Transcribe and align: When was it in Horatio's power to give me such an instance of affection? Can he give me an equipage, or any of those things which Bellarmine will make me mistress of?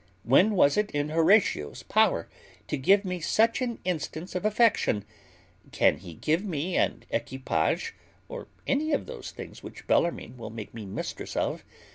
When 0.23 0.55
was 0.55 0.77
it 0.77 0.89
in 0.89 1.09
Horatio's 1.09 1.83
power 1.83 2.27
to 2.67 2.75
give 2.75 3.05
me 3.05 3.19
such 3.19 3.61
an 3.61 3.77
instance 3.85 4.33
of 4.33 4.45
affection? 4.45 5.05
Can 5.71 5.97
he 5.97 6.15
give 6.15 6.43
me 6.43 6.75
an 6.75 7.03
equipage, 7.11 7.93
or 8.27 8.47
any 8.65 8.93
of 8.93 9.05
those 9.05 9.29
things 9.29 9.61
which 9.61 9.85
Bellarmine 9.85 10.37
will 10.37 10.49
make 10.49 10.73
me 10.73 10.87
mistress 10.87 11.35
of? 11.37 11.63